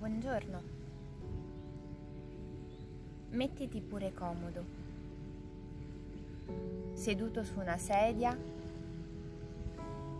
Buongiorno. 0.00 0.62
Mettiti 3.32 3.82
pure 3.82 4.14
comodo, 4.14 4.64
seduto 6.94 7.44
su 7.44 7.60
una 7.60 7.76
sedia, 7.76 8.34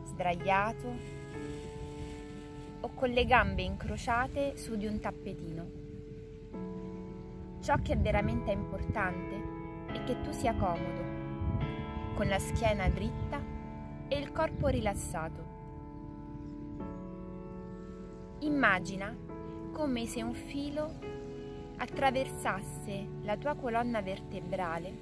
sdraiato 0.05 0.93
o 2.81 2.91
con 2.91 3.09
le 3.09 3.25
gambe 3.25 3.63
incrociate 3.63 4.59
su 4.59 4.77
di 4.77 4.85
un 4.85 5.01
tappetino. 5.01 5.71
Ciò 7.63 7.77
che 7.77 7.95
è 7.95 7.99
veramente 7.99 8.51
importante 8.51 9.43
è 9.95 10.05
che 10.05 10.21
tu 10.21 10.31
sia 10.33 10.53
comodo, 10.53 11.03
con 12.17 12.29
la 12.29 12.39
schiena 12.39 12.87
dritta 12.91 13.41
e 14.09 14.19
il 14.19 14.31
corpo 14.31 14.67
rilassato. 14.67 15.49
Immagina 18.41 19.30
come 19.73 20.07
se 20.07 20.23
un 20.23 20.35
filo 20.35 20.93
attraversasse 21.77 23.07
la 23.23 23.37
tua 23.37 23.55
colonna 23.55 24.03
vertebrale 24.03 24.93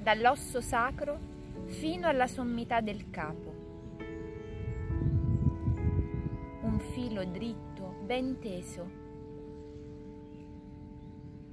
dall'osso 0.00 0.60
sacro 0.60 1.18
fino 1.66 2.06
alla 2.06 2.26
sommità 2.26 2.80
del 2.80 3.10
capo. 3.10 3.54
Un 6.62 6.78
filo 6.92 7.24
dritto, 7.24 7.94
ben 8.04 8.38
teso, 8.38 8.90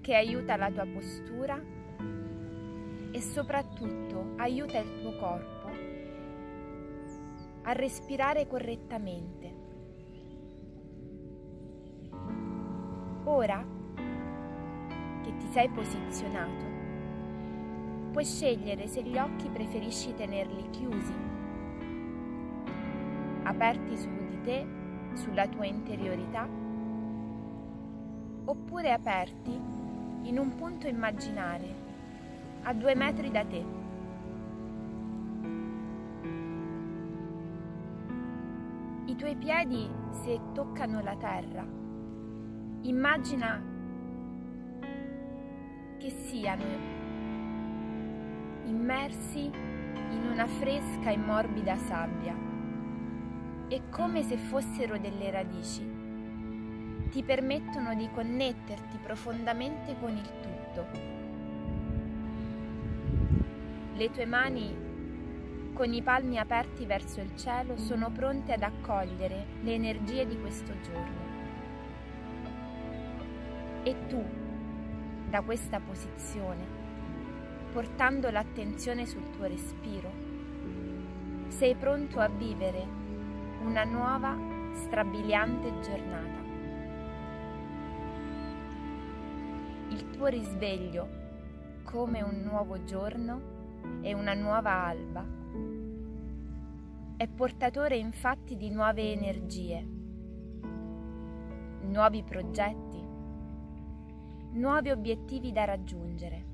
che 0.01 0.15
aiuta 0.15 0.55
la 0.55 0.69
tua 0.71 0.85
postura 0.85 1.61
e 3.11 3.21
soprattutto 3.21 4.33
aiuta 4.37 4.77
il 4.77 5.01
tuo 5.01 5.15
corpo 5.17 5.55
a 7.63 7.71
respirare 7.71 8.45
correttamente. 8.47 9.54
Ora 13.27 13.65
che 15.23 15.35
ti 15.37 15.47
sei 15.49 15.67
posizionato, 15.69 16.63
puoi 18.11 18.23
scegliere 18.23 18.87
se 18.87 19.01
gli 19.01 19.17
occhi 19.17 19.49
preferisci 19.49 20.13
tenerli 20.13 20.69
chiusi, 20.69 21.13
aperti 23.41 23.97
su 23.97 24.07
di 24.29 24.41
te, 24.41 24.65
sulla 25.13 25.47
tua 25.47 25.65
interiorità, 25.65 26.47
oppure 28.45 28.91
aperti 28.91 29.59
in 30.21 30.37
un 30.37 30.53
punto 30.53 30.87
immaginare, 30.87 31.73
a 32.61 32.73
due 32.73 32.93
metri 32.93 33.31
da 33.31 33.43
te. 33.43 33.65
I 39.05 39.15
tuoi 39.15 39.35
piedi, 39.35 39.89
se 40.11 40.39
toccano 40.53 41.01
la 41.01 41.15
terra, 41.15 41.83
Immagina 42.85 43.59
che 45.97 46.09
siano 46.11 46.63
immersi 48.65 49.45
in 49.45 50.29
una 50.31 50.45
fresca 50.45 51.09
e 51.09 51.17
morbida 51.17 51.77
sabbia 51.77 52.35
e 53.69 53.89
come 53.89 54.21
se 54.21 54.37
fossero 54.37 54.99
delle 54.99 55.31
radici 55.31 55.83
ti 57.09 57.23
permettono 57.23 57.95
di 57.95 58.07
connetterti 58.13 58.99
profondamente 59.01 59.95
con 59.99 60.15
il 60.15 60.31
tutto. 60.41 60.87
Le 63.95 64.11
tue 64.11 64.25
mani 64.27 64.75
con 65.73 65.91
i 65.91 66.03
palmi 66.03 66.37
aperti 66.37 66.85
verso 66.85 67.19
il 67.19 67.35
cielo 67.35 67.77
sono 67.77 68.11
pronte 68.11 68.53
ad 68.53 68.61
accogliere 68.61 69.47
le 69.61 69.73
energie 69.73 70.27
di 70.27 70.39
questo 70.39 70.79
giorno. 70.81 71.34
E 73.87 74.07
tu, 74.07 74.19
da 75.29 75.43
questa 75.43 75.79
posizione, 75.79 76.65
portando 77.71 78.31
l'attenzione 78.31 79.05
sul 79.05 79.29
tuo 79.29 79.45
respiro, 79.45 80.09
sei 81.49 81.75
pronto 81.75 82.19
a 82.19 82.27
vivere 82.27 82.83
una 83.63 83.83
nuova, 83.83 84.35
strabiliante 84.73 85.81
giornata. 85.81 86.43
Il 89.89 90.09
tuo 90.09 90.25
risveglio, 90.25 91.07
come 91.83 92.23
un 92.23 92.41
nuovo 92.41 92.83
giorno 92.85 94.01
e 94.01 94.15
una 94.15 94.33
nuova 94.33 94.71
alba, 94.83 95.23
è 97.17 97.27
portatore 97.27 97.97
infatti 97.97 98.57
di 98.57 98.71
nuove 98.71 99.11
energie, 99.11 99.87
nuovi 101.83 102.23
progetti, 102.23 102.84
nuovi 104.55 104.89
obiettivi 104.89 105.51
da 105.51 105.65
raggiungere. 105.65 106.53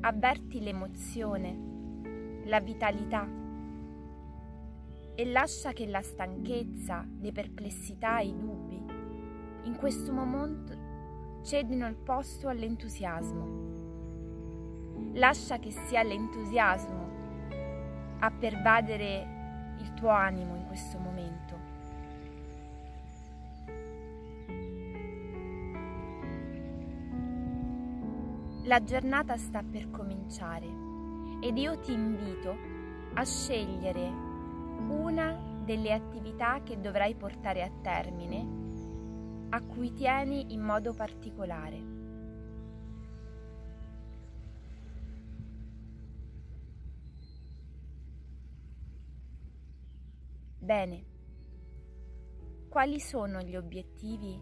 Avverti 0.00 0.60
l'emozione, 0.60 2.42
la 2.44 2.60
vitalità 2.60 3.28
e 5.14 5.24
lascia 5.26 5.72
che 5.72 5.86
la 5.86 6.00
stanchezza, 6.00 7.06
le 7.20 7.30
perplessità 7.30 8.20
e 8.20 8.26
i 8.28 8.38
dubbi 8.38 8.82
in 9.64 9.76
questo 9.76 10.12
momento 10.12 10.72
cedino 11.42 11.86
il 11.86 11.96
posto 11.96 12.48
all'entusiasmo. 12.48 13.68
Lascia 15.12 15.58
che 15.58 15.70
sia 15.70 16.02
l'entusiasmo 16.02 17.08
a 18.20 18.30
pervadere 18.30 19.76
il 19.78 19.92
tuo 19.92 20.08
animo 20.08 20.56
in 20.56 20.66
questo 20.66 20.98
momento. 20.98 21.69
La 28.70 28.84
giornata 28.84 29.36
sta 29.36 29.64
per 29.64 29.90
cominciare 29.90 30.68
ed 31.42 31.58
io 31.58 31.80
ti 31.80 31.92
invito 31.92 32.56
a 33.14 33.24
scegliere 33.24 34.06
una 34.06 35.60
delle 35.64 35.92
attività 35.92 36.62
che 36.62 36.78
dovrai 36.78 37.16
portare 37.16 37.64
a 37.64 37.70
termine 37.82 39.48
a 39.48 39.60
cui 39.60 39.92
tieni 39.92 40.52
in 40.52 40.60
modo 40.60 40.94
particolare. 40.94 41.82
Bene, 50.60 51.04
quali 52.68 53.00
sono 53.00 53.42
gli 53.42 53.56
obiettivi 53.56 54.40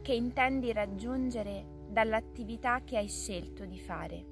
che 0.00 0.14
intendi 0.14 0.72
raggiungere 0.72 1.73
dall'attività 1.94 2.82
che 2.82 2.98
hai 2.98 3.06
scelto 3.06 3.64
di 3.64 3.78
fare. 3.78 4.24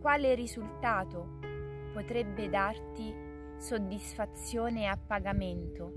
Quale 0.00 0.34
risultato 0.34 1.38
potrebbe 1.92 2.50
darti 2.50 3.14
soddisfazione 3.56 4.82
e 4.82 4.86
appagamento 4.86 5.92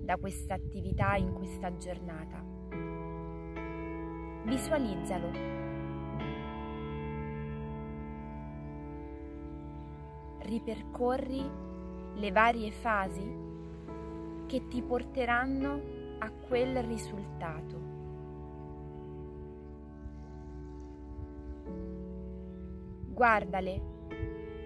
da 0.00 0.16
questa 0.16 0.54
attività 0.54 1.16
in 1.16 1.32
questa 1.34 1.76
giornata? 1.76 2.40
Visualizzalo. 4.44 5.30
Ripercorri 10.38 11.50
le 12.14 12.30
varie 12.30 12.70
fasi 12.70 13.48
che 14.46 14.68
ti 14.68 14.80
porteranno 14.82 15.99
a 16.20 16.30
quel 16.30 16.82
risultato. 16.84 17.98
Guardale 23.08 23.98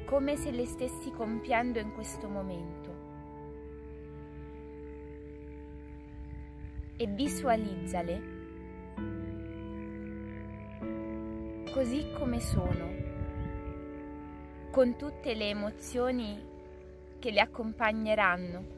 come 0.05 0.37
se 0.37 0.51
le 0.51 0.67
stessi 0.67 1.11
compiendo 1.11 1.79
in 1.79 1.93
questo 1.93 2.29
momento 2.29 2.93
e 6.97 7.07
visualizzale 7.07 8.43
così 11.73 12.13
come 12.13 12.39
sono, 12.39 12.89
con 14.71 14.95
tutte 14.97 15.35
le 15.35 15.49
emozioni 15.49 16.41
che 17.19 17.33
le 17.33 17.41
accompagneranno 17.41 18.74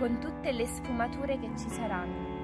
con 0.00 0.18
tutte 0.18 0.50
le 0.50 0.66
sfumature 0.66 1.38
che 1.38 1.50
ci 1.58 1.68
saranno. 1.68 2.38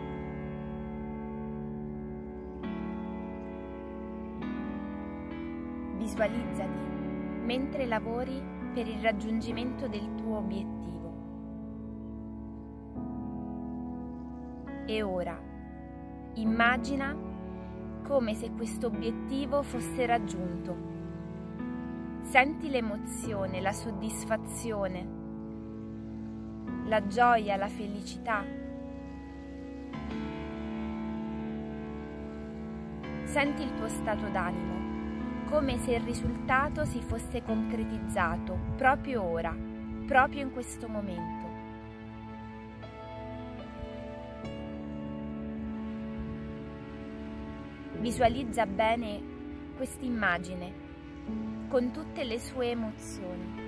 Visualizzati 5.97 6.85
mentre 7.45 7.87
lavori 7.87 8.43
per 8.75 8.87
il 8.87 9.01
raggiungimento 9.01 9.89
del 9.89 10.15
tuo 10.17 10.37
obiettivo. 10.37 11.15
E 14.85 15.03
ora 15.03 15.41
immagina 16.35 17.17
come 18.03 18.35
se 18.35 18.51
questo 18.51 18.89
obiettivo 18.89 19.63
fosse 19.63 20.05
raggiunto. 20.05 20.77
Senti 22.21 22.69
l'emozione, 22.69 23.63
la 23.63 23.73
soddisfazione, 23.73 25.25
la 26.87 27.05
gioia, 27.07 27.57
la 27.57 27.69
felicità. 27.69 28.45
Senti 33.25 33.63
il 33.63 33.75
tuo 33.75 33.89
stato 33.89 34.29
d'animo, 34.29 35.45
come 35.47 35.79
se 35.79 35.95
il 35.95 36.01
risultato 36.01 36.85
si 36.85 37.01
fosse 37.01 37.43
concretizzato 37.43 38.59
proprio 38.77 39.23
ora, 39.23 39.55
proprio 40.07 40.43
in 40.43 40.53
questo 40.53 40.89
momento. 40.89 41.45
Visualizza 47.99 48.65
bene 48.67 49.35
quest'immagine 49.77 50.85
con 51.69 51.91
tutte 51.91 52.23
le 52.23 52.39
sue 52.39 52.71
emozioni. 52.71 53.66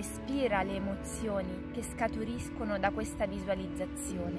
Respira 0.00 0.62
le 0.62 0.76
emozioni 0.76 1.72
che 1.72 1.82
scaturiscono 1.82 2.78
da 2.78 2.90
questa 2.90 3.26
visualizzazione. 3.26 4.38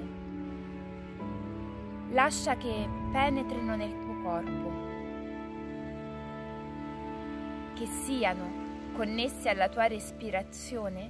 Lascia 2.10 2.56
che 2.56 2.88
penetrino 3.12 3.76
nel 3.76 3.96
tuo 3.96 4.22
corpo, 4.24 4.72
che 7.74 7.86
siano 7.86 8.90
connesse 8.94 9.50
alla 9.50 9.68
tua 9.68 9.86
respirazione 9.86 11.08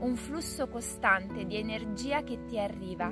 un 0.00 0.16
flusso 0.16 0.66
costante 0.66 1.46
di 1.46 1.54
energia 1.54 2.24
che 2.24 2.44
ti 2.46 2.58
arriva. 2.58 3.06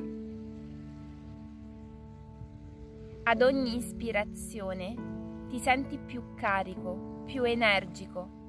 Ad 3.22 3.42
ogni 3.42 3.76
ispirazione 3.76 5.46
ti 5.48 5.60
senti 5.60 5.98
più 5.98 6.34
carico, 6.34 7.22
più 7.26 7.44
energico. 7.44 8.39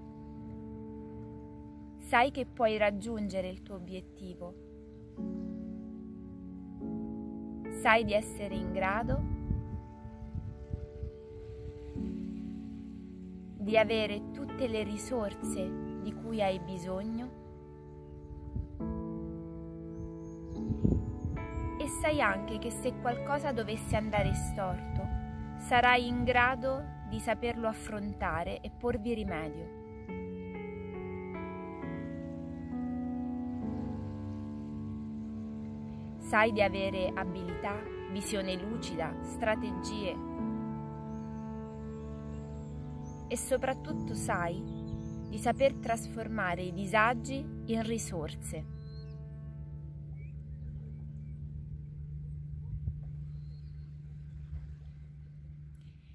Sai 2.11 2.29
che 2.31 2.45
puoi 2.45 2.75
raggiungere 2.75 3.47
il 3.47 3.61
tuo 3.61 3.75
obiettivo. 3.75 4.53
Sai 7.79 8.03
di 8.03 8.11
essere 8.11 8.53
in 8.53 8.73
grado 8.73 9.21
di 13.63 13.77
avere 13.77 14.31
tutte 14.33 14.67
le 14.67 14.83
risorse 14.83 16.01
di 16.01 16.13
cui 16.13 16.41
hai 16.41 16.59
bisogno 16.59 17.39
sai 22.01 22.19
anche 22.19 22.57
che 22.57 22.71
se 22.71 22.93
qualcosa 22.99 23.51
dovesse 23.51 23.95
andare 23.95 24.33
storto, 24.33 25.07
sarai 25.59 26.07
in 26.07 26.23
grado 26.23 26.83
di 27.09 27.19
saperlo 27.19 27.67
affrontare 27.67 28.59
e 28.59 28.71
porvi 28.71 29.13
rimedio. 29.13 29.80
Sai 36.31 36.53
di 36.53 36.61
avere 36.61 37.11
abilità, 37.13 37.77
visione 38.09 38.55
lucida, 38.55 39.13
strategie 39.21 40.15
e 43.27 43.35
soprattutto 43.35 44.13
sai 44.13 44.63
di 45.27 45.37
saper 45.37 45.73
trasformare 45.73 46.61
i 46.61 46.71
disagi 46.71 47.45
in 47.65 47.83
risorse. 47.83 48.65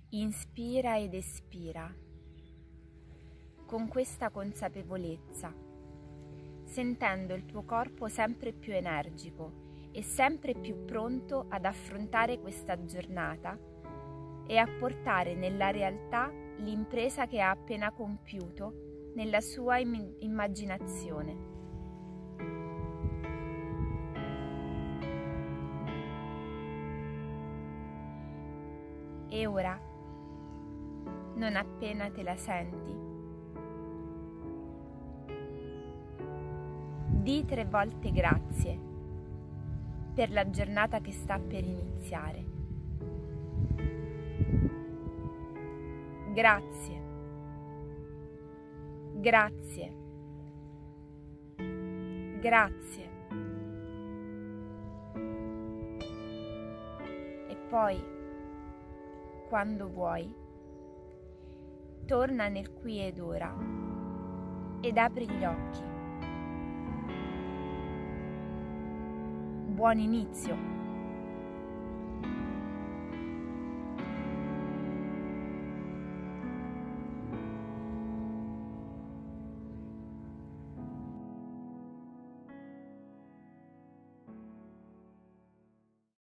Inspira 0.09 0.97
ed 0.99 1.13
espira 1.13 1.95
con 3.67 3.87
questa 3.87 4.31
consapevolezza, 4.31 5.55
sentendo 6.65 7.35
il 7.35 7.45
tuo 7.45 7.65
corpo 7.65 8.09
sempre 8.09 8.55
più 8.55 8.73
energico 8.73 9.66
e 9.97 10.03
sempre 10.03 10.53
più 10.53 10.85
pronto 10.85 11.47
ad 11.49 11.65
affrontare 11.65 12.39
questa 12.39 12.85
giornata 12.85 13.59
e 14.47 14.59
a 14.59 14.69
portare 14.79 15.35
nella 15.35 15.71
realtà 15.71 16.31
l'impresa 16.59 17.27
che 17.27 17.41
ha 17.41 17.49
appena 17.49 17.91
compiuto 17.93 19.13
nella 19.15 19.41
sua 19.41 19.79
im- 19.79 20.17
immaginazione. 20.19 21.55
E 29.31 29.47
ora 29.47 29.81
non 31.37 31.57
appena 31.57 32.11
te 32.11 32.23
la 32.23 32.37
senti. 32.37 32.95
Di 37.23 37.45
tre 37.47 37.65
volte 37.65 38.13
grazie 38.13 38.86
per 40.17 40.31
la 40.33 40.49
giornata 40.49 41.01
che 41.03 41.13
sta 41.13 41.39
per 41.39 41.63
iniziare. 41.63 42.45
Grazie. 46.33 47.03
Grazie. 49.13 49.95
Grazie. 52.41 53.11
E 57.49 57.57
poi, 57.69 58.03
quando 59.51 59.91
vuoi, 59.91 60.35
torna 62.07 62.49
nel 62.49 62.73
qui 62.73 63.01
ed 63.01 63.19
ora 63.19 63.55
ed 64.81 64.97
apri 64.97 65.29
gli 65.29 65.45
occhi. 65.45 65.96
Buon 69.87 70.01
inizio! 70.01 70.76